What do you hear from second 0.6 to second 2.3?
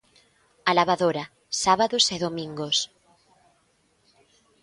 A lavadora, sábados e